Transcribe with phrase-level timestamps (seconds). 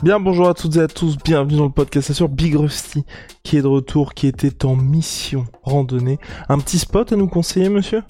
[0.00, 3.04] Bien, bonjour à toutes et à tous, bienvenue dans le podcast sur Big Rusty,
[3.42, 6.20] qui est de retour, qui était en mission randonnée.
[6.48, 8.04] Un petit spot à nous conseiller, monsieur?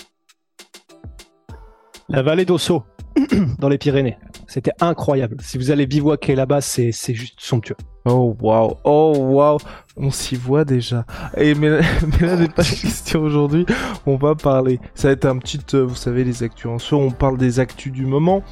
[2.11, 2.83] La vallée d'Osso,
[3.59, 4.19] dans les Pyrénées.
[4.49, 5.37] C'était incroyable.
[5.41, 7.77] Si vous allez bivouaquer là-bas, c'est c'est juste somptueux.
[8.07, 9.59] Oh waouh, oh waouh,
[9.99, 11.05] on s'y voit déjà.
[11.37, 11.69] Et mais,
[12.21, 13.67] mais là n'est pas la question aujourd'hui.
[14.07, 14.81] On va parler.
[14.95, 16.97] Ça va être un petit, euh, vous savez, les actus en soi.
[16.97, 18.43] On parle des actus du moment,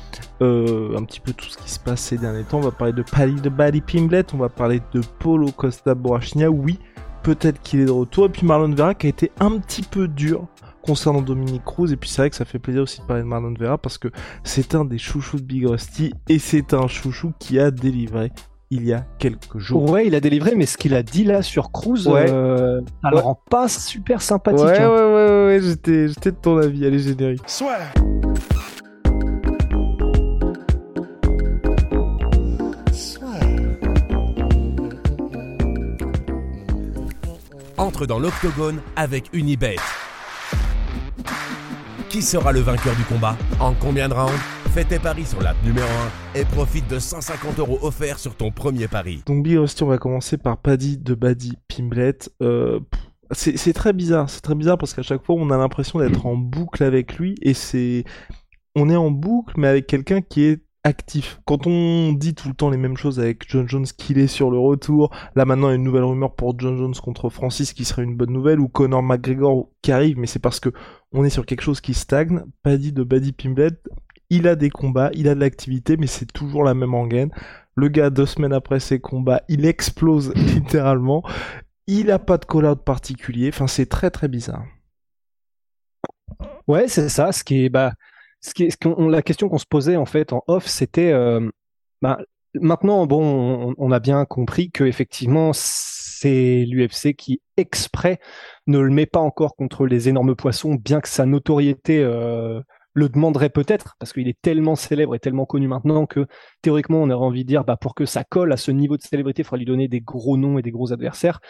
[0.42, 2.58] euh, un petit peu tout ce qui se passe ces derniers temps.
[2.58, 4.26] On va parler de Paddy de Buddy Pimblet.
[4.34, 6.50] On va parler de Polo Costa Borrachnia.
[6.50, 6.78] Oui,
[7.22, 8.26] peut-être qu'il est de retour.
[8.26, 10.46] Et puis Marlon Vera qui a été un petit peu dur
[10.86, 11.92] concernant Dominique Cruz.
[11.92, 13.98] Et puis c'est vrai que ça fait plaisir aussi de parler de Marlon Vera parce
[13.98, 14.08] que
[14.44, 18.30] c'est un des chouchous de Big Rusty et c'est un chouchou qui a délivré
[18.70, 19.88] il y a quelques jours.
[19.90, 22.26] Ouais, il a délivré, mais ce qu'il a dit là sur Cruz, Ouais.
[22.30, 23.22] euh, ça le Ouais.
[23.22, 24.64] rend pas super sympathique.
[24.64, 24.88] Ouais, ouais, hein.
[24.90, 27.42] ouais, ouais, ouais, j'étais, j'étais de ton avis, allez, générique.
[37.78, 39.76] entre dans l'octogone avec Unibet.
[42.08, 44.32] Qui sera le vainqueur du combat En combien de rounds
[44.72, 45.88] Fais tes paris sur l'app numéro
[46.36, 49.22] 1 et profite de 150 euros offerts sur ton premier pari.
[49.26, 52.18] Donc Big Rusty, on va commencer par Paddy de Buddy Pimblet.
[52.42, 52.78] Euh,
[53.32, 56.26] c'est, c'est très bizarre, c'est très bizarre parce qu'à chaque fois on a l'impression d'être
[56.26, 58.04] en boucle avec lui et c'est,
[58.76, 61.40] on est en boucle mais avec quelqu'un qui est actif.
[61.44, 64.52] Quand on dit tout le temps les mêmes choses avec John Jones qu'il est sur
[64.52, 67.72] le retour, là maintenant il y a une nouvelle rumeur pour John Jones contre Francis
[67.72, 70.70] qui serait une bonne nouvelle ou Conor McGregor qui arrive mais c'est parce que
[71.12, 72.42] on est sur quelque chose qui stagne.
[72.62, 73.70] Paddy de Buddy Pimblet,
[74.30, 77.30] il a des combats, il a de l'activité mais c'est toujours la même rengaine.
[77.74, 81.22] Le gars, deux semaines après ses combats, il explose littéralement.
[81.86, 83.50] Il a pas de call-out particulier.
[83.52, 84.64] Enfin, c'est très très bizarre.
[86.66, 87.30] Ouais, c'est ça.
[87.70, 87.92] Bah,
[88.98, 91.48] la question qu'on se posait en fait en off, c'était, euh,
[92.02, 92.18] bah,
[92.60, 98.18] maintenant, bon, on, a bien compris que effectivement, c'est l'UFC qui exprès
[98.66, 102.60] ne le met pas encore contre les énormes poissons, bien que sa notoriété euh,
[102.96, 106.26] le demanderait peut-être, parce qu'il est tellement célèbre et tellement connu maintenant que
[106.62, 109.02] théoriquement, on aurait envie de dire, bah, pour que ça colle à ce niveau de
[109.02, 111.40] célébrité, il faudra lui donner des gros noms et des gros adversaires.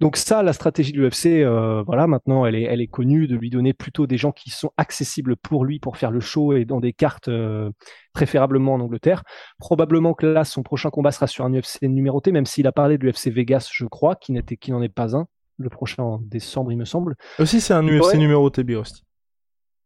[0.00, 3.36] Donc ça, la stratégie de l'UFC, euh, voilà, maintenant, elle est, elle est connue de
[3.36, 6.64] lui donner plutôt des gens qui sont accessibles pour lui pour faire le show et
[6.64, 7.70] dans des cartes euh,
[8.12, 9.22] préférablement en Angleterre.
[9.58, 12.98] Probablement que là, son prochain combat sera sur un UFC numéroté, même s'il a parlé
[12.98, 15.28] de l'UFC Vegas, je crois, qui n'était, qui n'en est pas un.
[15.58, 17.14] Le prochain en décembre, il me semble.
[17.38, 18.18] Aussi, c'est un UFC Ouais.
[18.18, 19.02] numéro TB Rusty.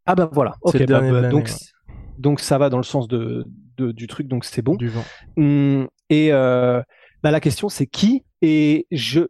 [0.06, 0.56] Ah ben voilà.
[0.62, 0.78] Ok.
[0.78, 1.94] bah, dernier bah, donc, ouais.
[2.18, 3.44] donc ça va dans le sens de,
[3.76, 4.74] de- du truc, donc c'est bon.
[4.74, 5.04] Du vent.
[5.36, 6.82] Hum, et euh,
[7.22, 9.20] bah, la question, c'est qui Et je,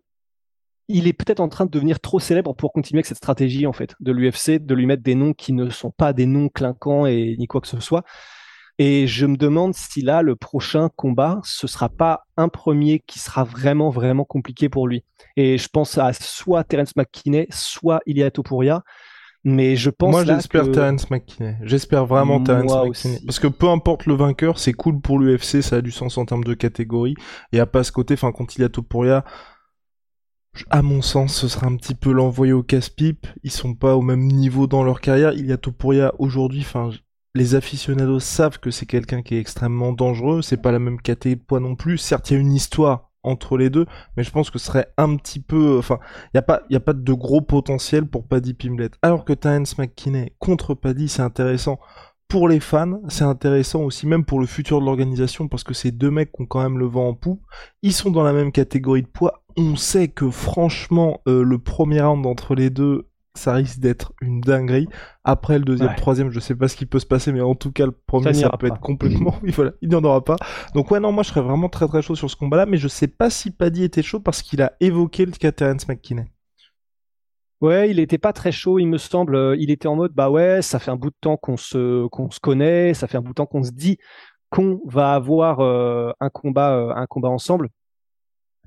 [0.88, 3.72] il est peut-être en train de devenir trop célèbre pour continuer avec cette stratégie en
[3.72, 7.06] fait de l'UFC, de lui mettre des noms qui ne sont pas des noms clinquants
[7.06, 8.04] et ni quoi que ce soit.
[8.78, 13.18] Et je me demande si là, le prochain combat, ce sera pas un premier qui
[13.18, 15.04] sera vraiment, vraiment compliqué pour lui.
[15.36, 18.82] Et je pense à soit Terence McKinney, soit Ilia Topuria.
[19.44, 20.70] Mais je pense Moi, j'espère que...
[20.70, 21.56] Terence McKinney.
[21.62, 23.08] J'espère vraiment Moi Terence aussi.
[23.08, 23.26] McKinney.
[23.26, 26.24] Parce que peu importe le vainqueur, c'est cool pour l'UFC, ça a du sens en
[26.24, 27.14] termes de catégorie.
[27.52, 29.24] Et à pas ce côté, enfin, quand il y a Topuria,
[30.70, 33.26] à mon sens, ce sera un petit peu l'envoyer au casse-pipe.
[33.42, 35.32] Ils sont pas au même niveau dans leur carrière.
[35.32, 36.90] Il y a Topuria aujourd'hui, enfin,
[37.34, 40.42] les aficionados savent que c'est quelqu'un qui est extrêmement dangereux.
[40.42, 41.98] C'est pas la même catégorie de poids non plus.
[41.98, 44.88] Certes, il y a une histoire entre les deux, mais je pense que ce serait
[44.96, 45.98] un petit peu, enfin,
[46.32, 48.90] il y a pas, a pas de gros potentiel pour Paddy Pimblet.
[49.02, 51.78] Alors que Terence McKinney contre Paddy, c'est intéressant
[52.32, 55.90] pour les fans, c'est intéressant aussi même pour le futur de l'organisation parce que ces
[55.90, 57.42] deux mecs ont quand même le vent en poupe.
[57.82, 59.44] Ils sont dans la même catégorie de poids.
[59.58, 64.40] On sait que franchement, euh, le premier round entre les deux, ça risque d'être une
[64.40, 64.88] dinguerie.
[65.24, 65.96] Après le deuxième, Ouais.
[65.96, 68.34] troisième, je sais pas ce qui peut se passer, mais en tout cas le premier,
[68.34, 68.74] Ça peut pas.
[68.74, 69.34] être complètement.
[69.42, 70.36] Oui, voilà, il n'y en aura pas.
[70.74, 72.88] Donc ouais, non, moi je serais vraiment très très chaud sur ce combat-là, mais je
[72.88, 76.26] sais pas si Paddy était chaud parce qu'il a évoqué le cas Terence McKinney.
[77.60, 79.54] Ouais, il était pas très chaud, il me semble.
[79.58, 82.28] Il était en mode, bah ouais, ça fait un bout de temps qu'on se, qu'on
[82.30, 83.98] se connaît, ça fait un bout de temps qu'on se dit
[84.50, 87.68] qu'on va avoir euh, un combat, euh, un combat ensemble.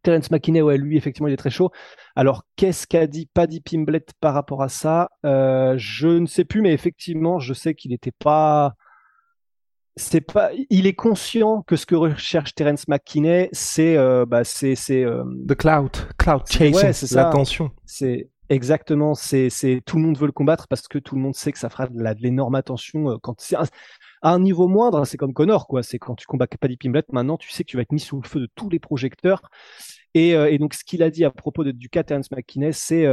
[0.06, 1.72] Terence McKinney, ouais, lui, effectivement, il est très chaud.
[2.16, 5.10] Alors, qu'est-ce qu'a dit Paddy Pimblet par rapport à ça?
[5.26, 8.76] Euh, Je ne sais plus, mais effectivement, je sais qu'il n'était pas
[9.98, 14.76] c'est pas, il est conscient que ce que recherche Terence McKinney, c'est, euh, bah, c'est,
[14.76, 17.72] c'est, euh, The cloud, cloud chasing, l'attention.
[17.86, 21.34] C'est exactement, c'est, c'est, tout le monde veut le combattre parce que tout le monde
[21.34, 23.56] sait que ça fera de, l'énorme attention quand c'est
[24.26, 25.84] à un niveau moindre, c'est comme Connor, quoi.
[25.84, 28.20] C'est quand tu combats Paddy Pimblet, maintenant tu sais que tu vas être mis sous
[28.22, 29.42] le feu de tous les projecteurs.
[30.14, 33.06] Et, et donc, ce qu'il a dit à propos de, du cas Terence McKinney, c'est,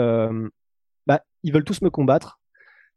[1.06, 2.40] bah, ils veulent tous me combattre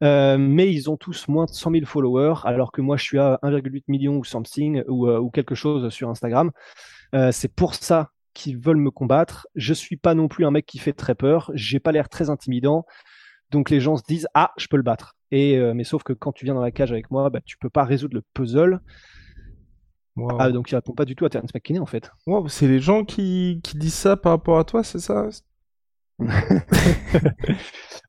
[0.03, 3.19] euh, mais ils ont tous moins de 100 000 followers, alors que moi je suis
[3.19, 6.51] à 1,8 million ou something ou, euh, quelque chose sur Instagram.
[7.13, 9.47] Euh, c'est pour ça qu'ils veulent me combattre.
[9.56, 11.51] Je suis pas non plus un mec qui fait très peur.
[11.53, 12.85] J'ai pas l'air très intimidant.
[13.51, 15.15] Donc les gens se disent ah je peux le battre.
[15.37, 17.69] Et mais sauf que quand tu viens dans la cage avec moi, bah, tu peux
[17.69, 18.79] pas résoudre le puzzle.
[20.39, 22.09] Ah, donc il répond pas du tout à Terence McKinney en fait.
[22.25, 25.27] Wow, c'est les gens qui, qui disent ça par rapport à toi, c'est ça?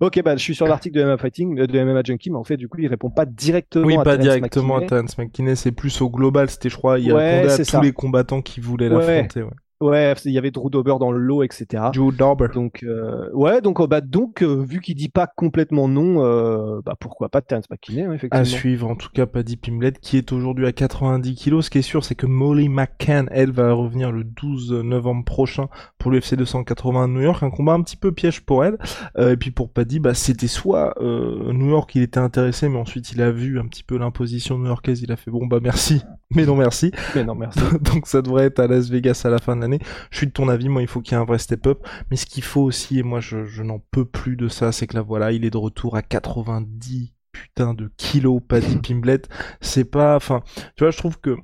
[0.01, 2.45] Ok, bah, je suis sur l'article de MMA Fighting, euh, de MMA Junkie, mais en
[2.45, 5.73] fait, du coup, il répond pas directement oui, à pas directement à Terence McKinney, c'est
[5.73, 9.43] plus au global, c'était, je crois, il répondait à tous les combattants qui voulaient l'affronter,
[9.43, 9.51] ouais.
[9.81, 11.85] Ouais, il y avait Drew Dober dans le lot, etc.
[11.93, 12.49] Drew Dober.
[12.55, 16.81] Donc, euh, ouais, donc, oh, bah, donc, euh, vu qu'il dit pas complètement non, euh,
[16.83, 18.41] bah, pourquoi pas Terence McKinney, effectivement.
[18.41, 21.67] À suivre, en tout cas, Paddy Pimlet, qui est aujourd'hui à 90 kilos.
[21.67, 25.69] Ce qui est sûr, c'est que Molly McCann, elle, va revenir le 12 novembre prochain
[25.99, 27.43] pour l'UFC 280 à New York.
[27.43, 28.79] Un combat un petit peu piège pour elle.
[29.19, 33.21] et puis pour Paddy, bah, c'était soit New York, il était intéressé, mais ensuite il
[33.21, 36.03] a vu un petit peu l'imposition new-yorkaise, il a fait bon, bah, merci,
[36.35, 36.91] mais non, merci.
[37.15, 37.61] Mais non, merci.
[37.81, 39.79] donc ça devrait être à Las Vegas à la fin de
[40.11, 41.87] je suis de ton avis, moi il faut qu'il y ait un vrai step-up.
[42.11, 44.95] Mais ce qu'il faut aussi, et moi je, n'en peux plus de ça, c'est que
[44.95, 49.23] là voilà, il est de retour à 90 putain de kilos Paddy Pimblet.
[49.61, 50.43] C'est pas, enfin,
[50.77, 51.37] tu vois, je trouve que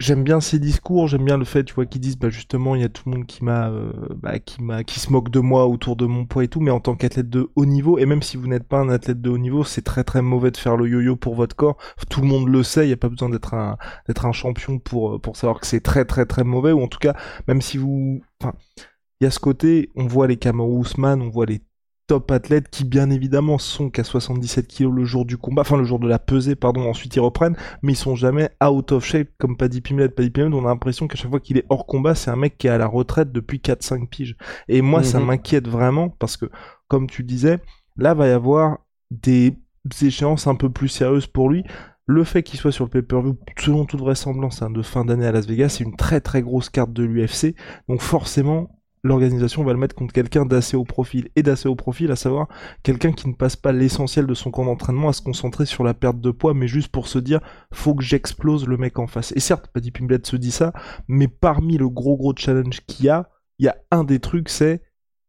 [0.00, 2.80] j'aime bien ces discours, j'aime bien le fait, tu vois, qu'ils disent, bah justement, il
[2.82, 5.40] y a tout le monde qui m'a, euh, bah, qui m'a, qui se moque de
[5.40, 8.06] moi autour de mon poids et tout, mais en tant qu'athlète de haut niveau, et
[8.06, 10.56] même si vous n'êtes pas un athlète de haut niveau, c'est très très mauvais de
[10.56, 11.76] faire le yo-yo pour votre corps.
[12.10, 13.76] Tout le monde le sait, il n'y a pas besoin d'être un,
[14.06, 16.88] d'être un champion pour, euh, pour savoir que c'est très très très mauvais, ou en
[16.88, 17.14] tout cas,
[17.46, 18.54] même si vous, enfin,
[19.20, 21.60] il y a ce côté, on voit les Kamaru Usman, on voit les
[22.08, 25.84] top athlètes qui bien évidemment sont qu'à 77 kilos le jour du combat, enfin le
[25.84, 29.28] jour de la pesée, pardon, ensuite ils reprennent, mais ils sont jamais out of shape
[29.38, 30.08] comme Paddy Pimlet.
[30.08, 32.56] Paddy Pimlet, on a l'impression qu'à chaque fois qu'il est hors combat, c'est un mec
[32.58, 34.36] qui est à la retraite depuis 4-5 piges.
[34.68, 35.26] Et moi, ça mhm.
[35.26, 36.46] m'inquiète vraiment parce que,
[36.88, 37.60] comme tu disais,
[37.96, 38.78] là va y avoir
[39.10, 39.54] des
[40.02, 41.64] échéances un peu plus sérieuses pour lui.
[42.06, 45.32] Le fait qu'il soit sur le pay-per-view, selon toute vraisemblance, hein, de fin d'année à
[45.32, 47.54] Las Vegas, c'est une très très grosse carte de l'UFC.
[47.86, 52.10] Donc forcément, l'organisation va le mettre contre quelqu'un d'assez haut profil et d'assez haut profil,
[52.10, 52.48] à savoir
[52.82, 55.94] quelqu'un qui ne passe pas l'essentiel de son camp d'entraînement à se concentrer sur la
[55.94, 57.40] perte de poids, mais juste pour se dire
[57.72, 59.32] faut que j'explose le mec en face.
[59.36, 60.72] Et certes, Paddy Pimblet se dit ça,
[61.06, 63.28] mais parmi le gros gros challenge qu'il y a,
[63.58, 64.82] il y a un des trucs, c'est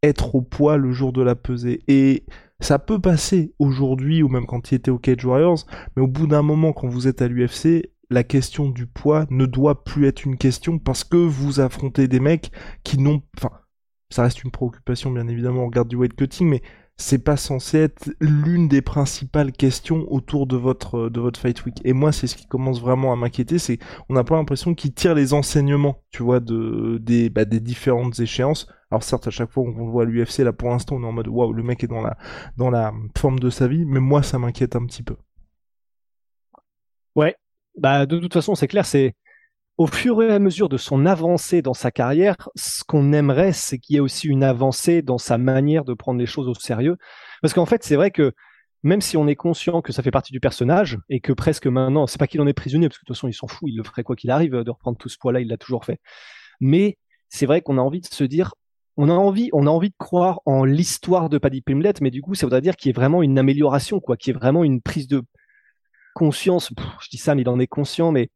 [0.04, 1.82] être au poids le jour de la pesée.
[1.88, 2.26] Et
[2.60, 6.28] ça peut passer aujourd'hui ou même quand il était au Cage Warriors, mais au bout
[6.28, 10.26] d'un moment, quand vous êtes à l'UFC, la question du poids ne doit plus être
[10.26, 12.52] une question parce que vous affrontez des mecs
[12.84, 13.52] qui n'ont, enfin,
[14.10, 16.62] ça reste une préoccupation bien évidemment on regarde du weight cutting, mais
[17.00, 21.80] c'est pas censé être l'une des principales questions autour de votre de votre fight week.
[21.86, 23.80] Et moi, c'est ce qui commence vraiment à m'inquiéter, c'est
[24.10, 28.20] on n'a pas l'impression qu'il tire les enseignements, tu vois, de des bah, des différentes
[28.20, 28.68] échéances.
[28.92, 31.14] Alors certes, à chaque fois on le voit l'UFC, là pour l'instant, on est en
[31.14, 32.18] mode waouh, le mec est dans la
[32.58, 35.16] dans la forme de sa vie, mais moi ça m'inquiète un petit peu.
[37.16, 37.36] Ouais,
[37.78, 39.14] bah de toute façon, c'est clair, c'est
[39.80, 43.80] au fur et à mesure de son avancée dans sa carrière, ce qu'on aimerait, c'est
[43.80, 46.98] qu'il y ait aussi une avancée dans sa manière de prendre les choses au sérieux.
[47.42, 48.34] Parce qu'en fait, c'est vrai que
[48.84, 52.08] même si on est conscient que ça fait partie du personnage et que presque maintenant,
[52.08, 53.78] c'est pas qu'il en est prisonnier, parce que de toute façon, il s'en fout, il
[53.78, 56.02] le ferait quoi qu'il arrive de reprendre tout ce poids-là, il l'a toujours fait.
[56.60, 56.98] Mais
[57.30, 58.56] c'est vrai qu'on a envie de se dire,
[58.98, 62.22] on a envie, on a envie de croire en l'histoire de Paddy Pimlet, mais du
[62.22, 64.66] coup, ça voudrait dire qu'il y ait vraiment une amélioration, quoi, qu'il y ait vraiment
[64.66, 65.24] une prise de
[66.16, 66.70] conscience.
[67.00, 68.30] je dis ça, mais il en est conscient, mais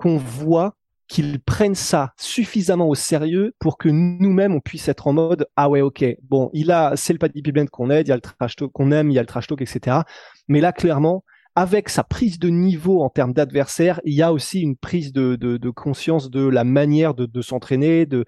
[0.00, 0.74] qu'on voit
[1.08, 5.68] qu'ils prennent ça suffisamment au sérieux pour que nous-mêmes on puisse être en mode ah
[5.68, 8.20] ouais ok bon il a c'est le Paddy Pimblend qu'on aide il y a le
[8.20, 9.98] trash talk qu'on aime il y a le trash talk etc
[10.46, 11.24] mais là clairement
[11.56, 15.34] avec sa prise de niveau en termes d'adversaire il y a aussi une prise de,
[15.34, 18.24] de, conscience de la manière de, de s'entraîner de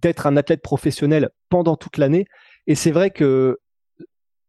[0.00, 2.26] d'être un athlète professionnel pendant toute l'année.
[2.66, 3.58] Et c'est vrai que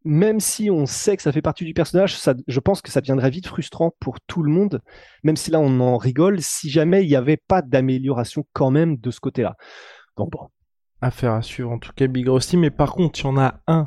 [0.06, 3.02] même si on sait que ça fait partie du personnage, ça, je pense que ça
[3.02, 4.82] deviendrait vite frustrant pour tout le monde,
[5.24, 8.98] même si là on en rigole, si jamais il n'y avait pas d'amélioration quand même
[8.98, 9.56] de ce côté-là.
[10.16, 10.48] Donc bon.
[11.02, 13.60] Affaire à suivre en tout cas Big Rusty, mais par contre il y en a
[13.68, 13.86] un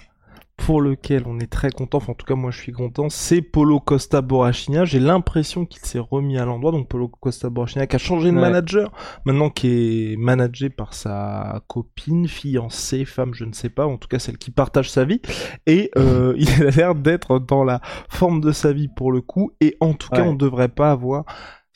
[0.59, 3.41] pour lequel on est très content, enfin en tout cas moi je suis content, c'est
[3.41, 4.85] Polo Costa Borrachina.
[4.85, 8.37] J'ai l'impression qu'il s'est remis à l'endroit, donc Polo Costa Borrachina qui a changé de
[8.37, 8.93] manager,
[9.25, 14.09] maintenant qui est managé par sa copine, fiancée, femme, je ne sais pas, en tout
[14.09, 15.23] cas celle qui partage sa vie,
[15.67, 19.53] et euh, il a l'air d'être dans la forme de sa vie pour le coup,
[19.61, 21.25] et en tout cas on ne devrait pas avoir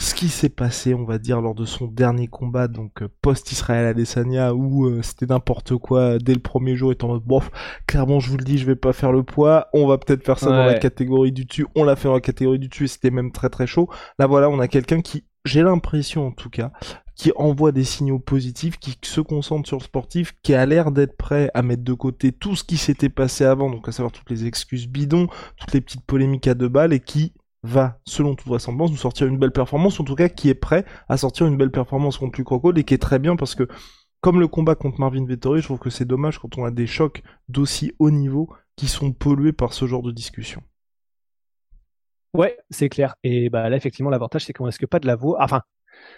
[0.03, 3.87] ce qui s'est passé, on va dire, lors de son dernier combat, donc euh, post-Israël
[3.87, 7.51] Adesanya, où euh, c'était n'importe quoi dès le premier jour, étant en mode, bof,
[7.87, 10.41] clairement, je vous le dis, je vais pas faire le poids, on va peut-être faire
[10.41, 13.13] ça dans la catégorie du dessus, on l'a fait dans la catégorie du dessus, c'était
[13.13, 13.89] même très très chaud.
[14.19, 16.73] Là, voilà, on a quelqu'un qui, j'ai l'impression en tout cas,
[17.15, 21.17] qui envoie des signaux positifs, qui se concentre sur le sportif, qui a l'air d'être
[21.17, 24.31] prêt à mettre de côté tout ce qui s'était passé avant, donc à savoir toutes
[24.31, 27.33] les excuses bidons, toutes les petites polémiques à deux balles, et qui
[27.63, 30.85] va, selon toute vraisemblance, nous sortir une belle performance, en tout cas qui est prêt
[31.09, 33.69] à sortir une belle performance contre Luke Rockhold et qui est très bien parce que,
[34.21, 36.87] comme le combat contre Marvin Vettori, je trouve que c'est dommage quand on a des
[36.87, 40.63] chocs d'aussi haut niveau qui sont pollués par ce genre de discussion.
[42.35, 43.15] Ouais, c'est clair.
[43.23, 45.37] Et bah là, effectivement, l'avantage, c'est qu'on risque pas de la voix.
[45.43, 45.63] Enfin,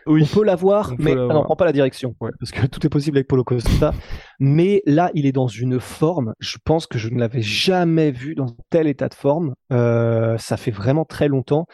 [0.06, 2.14] on peut l'avoir, mais on n'en prend pas la direction.
[2.20, 3.92] Parce que tout est possible avec Polo Costa.
[4.40, 6.34] mais là, il est dans une forme.
[6.40, 9.54] Je pense que je ne l'avais jamais vu dans tel état de forme.
[9.72, 11.66] Euh, ça fait vraiment très longtemps.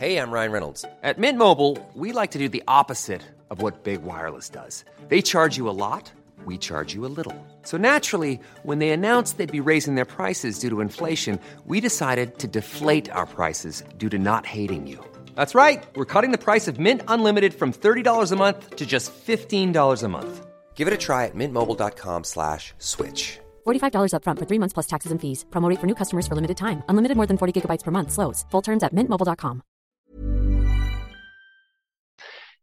[0.00, 0.84] Hey, I'm Ryan Reynolds.
[1.02, 4.84] At Mint Mobile, we like to do the opposite of what Big Wireless does.
[5.08, 6.12] They charge you a lot.
[6.44, 7.34] We charge you a little.
[7.62, 12.38] So naturally, when they announced they'd be raising their prices due to inflation, we decided
[12.38, 15.04] to deflate our prices due to not hating you.
[15.38, 15.86] That's right.
[15.94, 20.08] We're cutting the price of Mint Unlimited from $30 a month to just $15 a
[20.08, 20.46] month.
[20.74, 23.38] Give it a try at mintmobile.com slash switch.
[23.64, 25.44] $45 up front for three months plus taxes and fees.
[25.50, 26.82] Promo for new customers for limited time.
[26.88, 28.10] Unlimited more than 40 gigabytes per month.
[28.10, 28.46] Slows.
[28.50, 29.62] Full terms at mintmobile.com.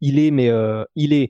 [0.01, 1.29] Il est, mais euh, il est,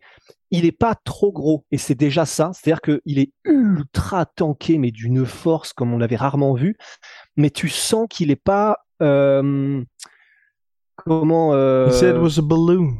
[0.49, 2.49] il est pas trop gros et c'est déjà ça.
[2.53, 6.75] C'est-à-dire qu'il est ultra tanké, mais d'une force comme on l'avait rarement vu.
[7.37, 8.79] Mais tu sens qu'il est pas...
[9.03, 9.83] Euh,
[11.05, 11.53] comment.
[11.53, 11.88] Euh...
[11.88, 12.97] He said it was a balloon.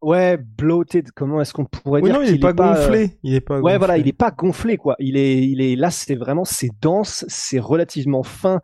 [0.00, 1.10] Ouais, bloated.
[1.12, 3.04] Comment est-ce qu'on pourrait oui, dire non, il, est pas gonflé.
[3.04, 3.60] Euh, il est pas.
[3.60, 4.94] Ouais, voilà, il est pas gonflé quoi.
[5.00, 5.90] Il est, il est là.
[5.90, 8.60] C'est vraiment, c'est dense, c'est relativement fin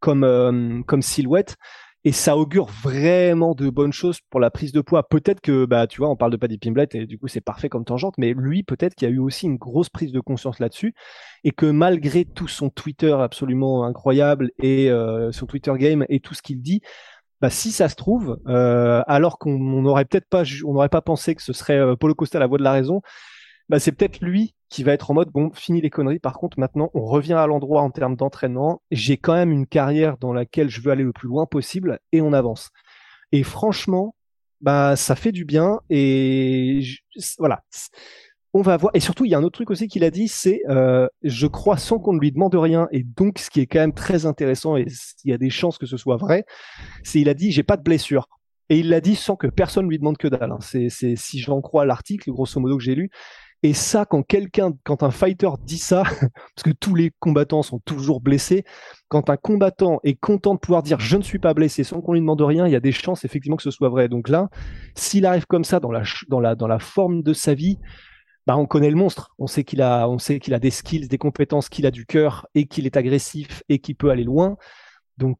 [0.00, 1.56] comme euh, comme silhouette.
[2.04, 5.06] Et ça augure vraiment de bonnes choses pour la prise de poids.
[5.08, 7.68] Peut-être que, bah, tu vois, on parle de Paddy Pimblett et du coup c'est parfait
[7.68, 10.60] comme tangente, mais lui, peut-être qu'il y a eu aussi une grosse prise de conscience
[10.60, 10.94] là-dessus
[11.42, 16.34] et que malgré tout son Twitter absolument incroyable et euh, son Twitter game et tout
[16.34, 16.82] ce qu'il dit,
[17.40, 21.34] bah, si ça se trouve, euh, alors qu'on n'aurait peut-être pas, on n'aurait pas pensé
[21.34, 23.00] que ce serait euh, Paulo Costa la voix de la raison,
[23.68, 26.18] bah, c'est peut-être lui qui va être en mode bon, fini les conneries.
[26.18, 28.82] Par contre, maintenant, on revient à l'endroit en termes d'entraînement.
[28.90, 32.20] J'ai quand même une carrière dans laquelle je veux aller le plus loin possible et
[32.20, 32.70] on avance.
[33.32, 34.14] Et franchement,
[34.60, 36.82] bah, ça fait du bien et
[37.38, 37.62] voilà
[38.54, 38.90] on va voir.
[38.94, 41.46] Et surtout, il y a un autre truc aussi qu'il a dit, c'est euh, je
[41.46, 42.88] crois sans qu'on ne lui demande rien.
[42.92, 44.86] Et donc, ce qui est quand même très intéressant, et
[45.24, 46.44] il y a des chances que ce soit vrai,
[47.02, 48.26] c'est il a dit j'ai pas de blessure.
[48.70, 50.52] Et il l'a dit sans que personne lui demande que dalle.
[50.52, 50.58] Hein.
[50.60, 53.10] C'est, si j'en crois l'article, grosso modo que j'ai lu.
[53.64, 56.02] Et ça, quand quelqu'un, quand un fighter dit ça,
[56.54, 58.64] parce que tous les combattants sont toujours blessés,
[59.08, 62.12] quand un combattant est content de pouvoir dire je ne suis pas blessé sans qu'on
[62.12, 64.08] lui demande rien, il y a des chances effectivement que ce soit vrai.
[64.08, 64.48] Donc là,
[64.94, 67.78] s'il arrive comme ça dans la, dans la, dans la forme de sa vie,
[68.48, 69.34] bah, on connaît le monstre.
[69.38, 72.06] On sait qu'il a, on sait qu'il a des skills, des compétences, qu'il a du
[72.06, 74.56] cœur et qu'il est agressif et qu'il peut aller loin.
[75.18, 75.36] Donc,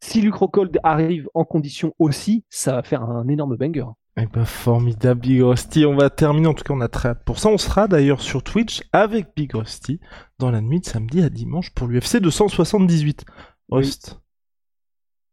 [0.00, 3.86] si Luke Rockhold arrive en condition aussi, ça va faire un énorme banger.
[4.16, 5.86] Eh ben, formidable, Big Rusty.
[5.86, 7.50] On va terminer, en tout cas, on a très hâte pour ça.
[7.50, 10.00] On sera d'ailleurs sur Twitch avec Big Rusty
[10.40, 13.24] dans la nuit de samedi à dimanche pour l'UFC 278.
[13.70, 14.20] Rust.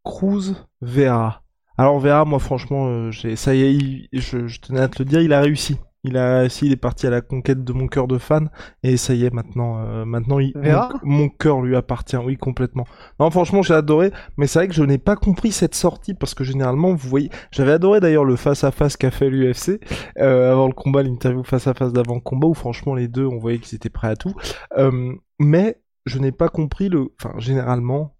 [0.04, 1.42] Cruz Vera.
[1.76, 5.08] Alors Vera, moi franchement, euh, j'ai ça y est, je, je tenais à te le
[5.08, 5.78] dire, il a réussi.
[6.04, 8.50] Il a, si, il est parti à la conquête de mon cœur de fan,
[8.82, 10.52] et ça y est, maintenant, euh, maintenant, il,
[11.02, 12.86] mon, cœur lui appartient, oui, complètement.
[13.18, 16.34] Non, franchement, j'ai adoré, mais c'est vrai que je n'ai pas compris cette sortie, parce
[16.34, 19.80] que généralement, vous voyez, j'avais adoré d'ailleurs le face-à-face qu'a fait l'UFC,
[20.18, 23.58] euh, avant le combat, l'interview face-à-face d'avant le combat, où franchement, les deux, on voyait
[23.58, 24.34] qu'ils étaient prêts à tout.
[24.76, 28.13] Euh, mais, je n'ai pas compris le, enfin, généralement,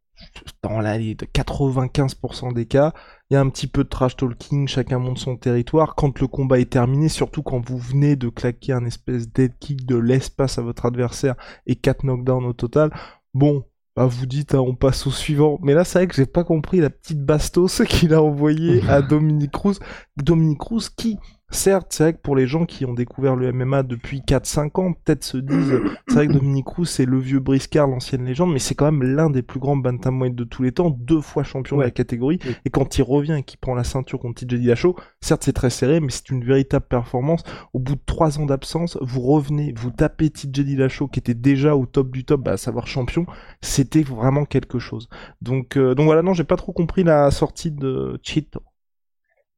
[0.63, 2.93] dans l'allée de 95% des cas,
[3.31, 5.95] il y a un petit peu de trash talking, chacun monte son territoire.
[5.95, 9.87] Quand le combat est terminé, surtout quand vous venez de claquer un espèce dead kick
[9.87, 11.35] de l'espace à votre adversaire
[11.67, 12.91] et 4 knockdowns au total,
[13.33, 13.65] bon,
[13.97, 15.59] bah vous dites hein, on passe au suivant.
[15.63, 19.03] Mais là c'est vrai que j'ai pas compris la petite bastos qu'il a envoyé à
[19.03, 19.79] Dominique Cruz.
[20.17, 21.19] Dominique Cruz qui,
[21.51, 24.93] certes, c'est vrai que pour les gens qui ont découvert le MMA depuis 4-5 ans,
[24.93, 28.59] peut-être se disent, c'est vrai que Dominique Cruz, c'est le vieux briscard, l'ancienne légende, mais
[28.59, 31.77] c'est quand même l'un des plus grands bantamweight de tous les temps, deux fois champion
[31.77, 34.97] de la catégorie, et quand il revient et qu'il prend la ceinture contre TJ Dillashaw,
[35.21, 37.43] certes c'est très serré, mais c'est une véritable performance.
[37.73, 41.77] Au bout de 3 ans d'absence, vous revenez, vous tapez TJ Dillashaw qui était déjà
[41.77, 43.27] au top du top, bah, à savoir champion,
[43.61, 45.09] c'était vraiment quelque chose.
[45.41, 48.61] Donc, euh, donc voilà, non, j'ai pas trop compris la sortie de Chito.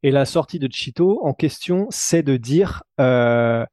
[0.02, 3.64] Et la sortie de Chito en question, c'est de dire euh,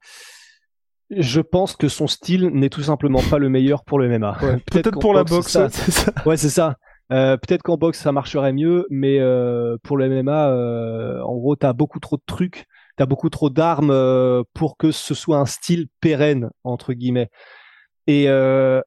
[1.10, 4.38] je pense que son style n'est tout simplement pas le meilleur pour le MMA.
[4.72, 6.12] Peut-être pour la boxe, c'est ça.
[6.26, 6.78] Ouais, c'est ça.
[7.12, 11.56] Euh, peut-être qu'en boxe ça marcherait mieux, mais euh, pour le MMA, euh, en gros,
[11.56, 12.66] t'as beaucoup trop de trucs,
[12.96, 17.30] t'as beaucoup trop d'armes euh, pour que ce soit un style pérenne entre guillemets.
[18.08, 18.82] Et euh,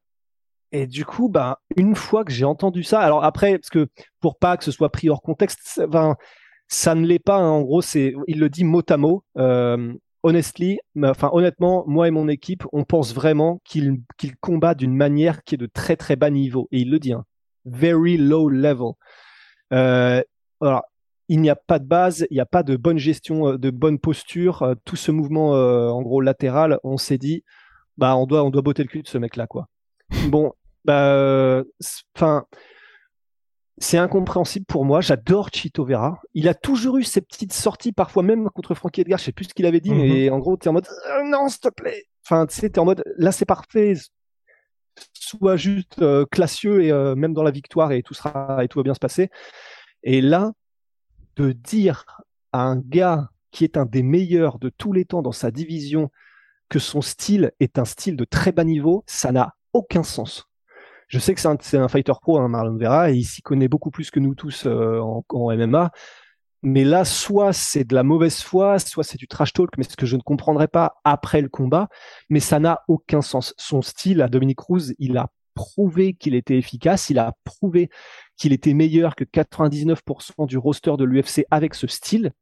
[0.72, 3.86] et du coup, bah, une fois que j'ai entendu ça, alors après, parce que
[4.20, 6.16] pour pas que ce soit pris hors contexte, enfin,
[6.68, 7.36] ça ne l'est pas.
[7.38, 7.48] hein.
[7.48, 9.24] en gros, c'est, il le dit mot à mot.
[9.38, 9.92] Euh,
[10.22, 15.42] honestly, enfin, honnêtement, moi et mon équipe, on pense vraiment qu'il qu'il combat d'une manière
[15.44, 16.68] qui est de très très bas niveau.
[16.72, 17.24] Et il le dit, hein,
[17.64, 18.92] very low level.
[19.72, 20.22] Euh,
[20.60, 20.82] alors,
[21.28, 23.70] il n'y a pas de base, il n'y a pas de bonne gestion, euh, de
[23.70, 24.74] bonne posture.
[24.84, 27.42] tout ce mouvement, en gros, latéral, on s'est dit,
[27.96, 29.68] bah, on doit, on doit botter le cul de ce mec-là, quoi.
[30.28, 30.52] Bon,
[30.84, 31.64] bah, euh,
[33.78, 35.00] c'est- incompréhensible pour moi.
[35.00, 36.20] J'adore Chito Vera.
[36.34, 39.18] Il a toujours eu ces petites sorties, parfois même contre Frankie Edgar.
[39.18, 39.98] Je sais plus ce qu'il avait dit, Mhm.
[39.98, 42.04] mais en gros, t'es en mode Euh, non, s'il te plaît.
[42.24, 43.94] Enfin, tu sais, t'es en mode là, c'est parfait.
[45.12, 48.78] Sois juste euh, classieux et euh, même dans la victoire et tout sera et tout
[48.78, 49.28] va bien se passer.
[50.02, 50.52] Et là,
[51.36, 52.04] de dire
[52.52, 56.10] à un gars qui est un des meilleurs de tous les temps dans sa division
[56.68, 60.46] que son style est un style de très bas niveau, ça n'a aucun sens.
[61.08, 63.68] Je sais que c'est un, un fighter pro, hein, Marlon Vera, et il s'y connaît
[63.68, 65.90] beaucoup plus que nous tous euh, en, en MMA.
[66.62, 69.96] Mais là, soit c'est de la mauvaise foi, soit c'est du trash talk, mais ce
[69.96, 71.88] que je ne comprendrai pas après le combat.
[72.28, 73.54] Mais ça n'a aucun sens.
[73.56, 77.88] Son style à Dominique Cruz, il a prouvé qu'il était efficace, il a prouvé
[78.36, 82.32] qu'il était meilleur que 99% du roster de l'UFC avec ce style.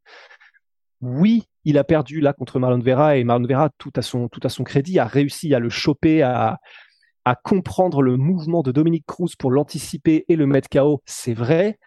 [1.00, 4.40] Oui, il a perdu là contre Marlon Vera et Marlon Vera, tout à son, tout
[4.42, 6.61] à son crédit, a réussi à le choper, à,
[7.25, 11.78] à comprendre le mouvement de Dominique Cruz pour l'anticiper et le mettre KO, c'est vrai.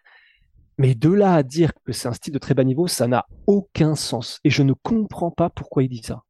[0.77, 3.25] Mais de là à dire que c'est un style de très bas niveau, ça n'a
[3.47, 4.39] aucun sens.
[4.43, 6.23] Et je ne comprends pas pourquoi il dit ça.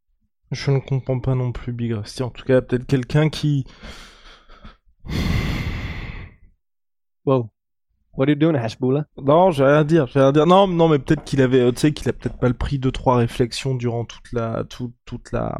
[0.51, 2.23] Je ne comprends pas non plus Big Rusty.
[2.23, 3.65] En tout cas, peut-être quelqu'un qui...
[7.25, 7.49] Wow.
[8.17, 9.05] What are you doing, Hashbula?
[9.23, 10.47] Non, j'ai rien à dire, j'ai rien à dire.
[10.47, 12.79] Non, non, mais peut-être qu'il avait, euh, tu sais, qu'il a peut-être pas le pris
[12.79, 15.59] deux trois réflexions durant toute la, toute, toute la,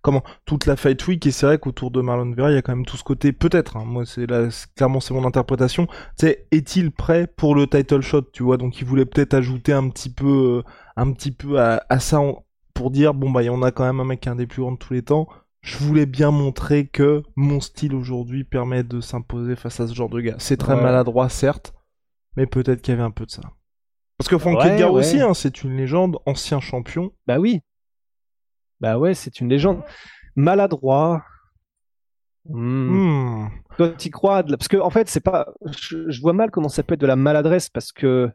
[0.00, 1.26] comment, toute la fight week.
[1.26, 3.32] Et c'est vrai qu'autour de Marlon Vera, il y a quand même tout ce côté,
[3.32, 3.76] peut-être.
[3.76, 5.86] hein, moi, c'est là, clairement, c'est mon interprétation.
[5.86, 5.92] Tu
[6.26, 8.56] sais, est-il prêt pour le title shot, tu vois?
[8.56, 12.20] Donc, il voulait peut-être ajouter un petit peu, euh, un petit peu à, à ça
[12.20, 14.32] en- pour dire, bon bah, il y en a quand même un mec qui est
[14.32, 15.28] un des plus grands de tous les temps.
[15.60, 20.08] Je voulais bien montrer que mon style aujourd'hui permet de s'imposer face à ce genre
[20.08, 20.36] de gars.
[20.38, 20.82] C'est très Ouais.
[20.82, 21.74] maladroit, certes,
[22.38, 23.42] mais peut-être qu'il y avait un peu de ça.
[24.16, 25.00] Parce que Frank Ouais, Edgar ouais.
[25.00, 27.12] aussi, hein, c'est une légende, ancien champion.
[27.26, 27.60] Bah oui.
[28.80, 29.82] Bah ouais, c'est une légende.
[30.36, 31.22] Maladroit.
[32.48, 33.44] Hmm.
[33.44, 33.48] Hmm.
[33.76, 35.48] Toi, t'y crois de la- Parce que en fait, c'est pas.
[35.78, 38.30] Je, je vois mal comment ça peut être de la maladresse parce que.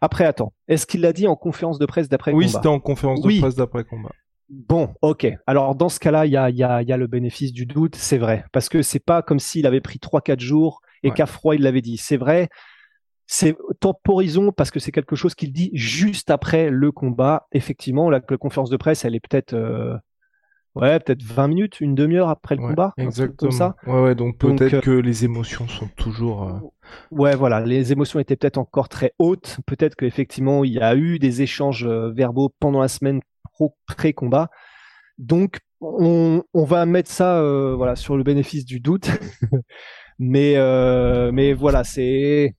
[0.00, 0.52] Après, attends.
[0.68, 2.58] Est-ce qu'il l'a dit en conférence de presse d'après Oui, combat?
[2.58, 3.40] c'était en conférence de Oui.
[3.40, 4.10] presse d'après combat.
[4.48, 5.26] Bon, ok.
[5.46, 7.52] Alors dans ce cas-là, il y a, il y, a, il y a le bénéfice
[7.52, 8.44] du doute, c'est vrai.
[8.52, 11.14] Parce que c'est pas comme s'il avait pris 3-4 jours et Ouais.
[11.14, 11.98] qu'à froid il l'avait dit.
[11.98, 12.48] C'est vrai.
[13.30, 17.46] C'est temporisons parce que c'est quelque chose qu'il dit juste après le combat.
[17.52, 19.96] Effectivement, la, la conférence de presse, elle est peut-être euh,
[20.74, 23.36] ouais, peut-être 20 minutes, une demi-heure après le Ouais, combat, exactement.
[23.36, 23.76] comme ça.
[23.86, 26.48] Ouais, ouais, donc peut-être euh, que les émotions sont toujours.
[26.48, 26.58] euh,
[27.10, 29.58] Ouais, voilà, les émotions étaient peut-être encore très hautes.
[29.66, 33.20] Peut-être qu'effectivement, il y a eu des échanges euh, verbaux pendant la semaine
[33.86, 34.48] pré-combat.
[35.18, 37.42] Donc, on, on va mettre ça
[37.76, 39.10] voilà, sur le bénéfice du doute.
[40.18, 40.54] mais,
[41.32, 42.54] mais voilà, c'est.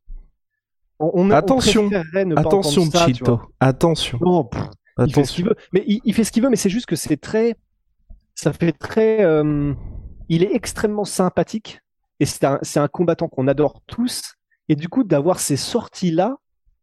[0.99, 3.41] On, on- on Attention, préférerait ne Attention, ça, Chito.
[3.59, 4.19] Attention.
[4.21, 4.61] Non, pff,
[5.07, 5.45] il fait ce qu'il Attention.
[5.45, 5.55] veut.
[5.73, 7.55] Mais il, il fait ce qu'il veut, mais c'est juste que c'est très.
[8.35, 9.21] Ça fait très.
[9.23, 9.73] euh,
[10.29, 11.79] il est extrêmement sympathique
[12.19, 14.33] et c'est un, c'est un combattant qu'on adore tous.
[14.67, 16.35] Et du coup, d'avoir ces sorties-là,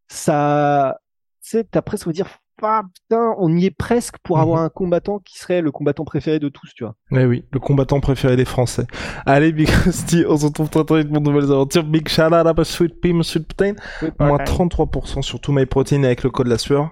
[0.07, 0.99] ça.
[1.43, 2.27] Tu sais, t'as presque dire.
[2.57, 4.65] Putain, on y est presque pour avoir Mhm.
[4.65, 6.95] un combattant qui serait le combattant préféré de tous, tu vois.
[7.11, 8.87] Eh oui, le combattant préféré des Français.
[9.25, 11.83] Allez, Big Rusty, on se retrouve très très vite pour de nouvelles aventures.
[11.83, 13.75] Big shout out à Sweet Pea, Sweet Protein.
[14.19, 16.91] Moins 33% sur tout MyProtein avec le code la sueur.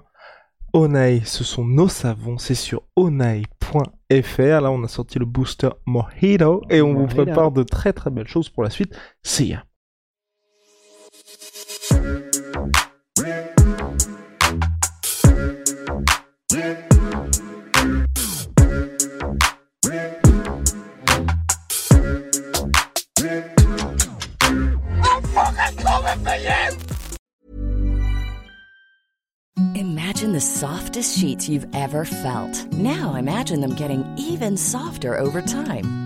[0.72, 4.60] Onai, ce sont nos savons, c'est sur onai.fr.
[4.60, 8.28] Là, on a sorti le booster Mojito et on vous prépare de très très belles
[8.28, 8.94] choses pour la suite.
[9.22, 9.64] See ya.
[23.18, 23.48] I'm
[25.22, 26.76] fucking coming for you!
[29.74, 32.70] Imagine the softest sheets you've ever felt.
[32.72, 36.05] Now imagine them getting even softer over time.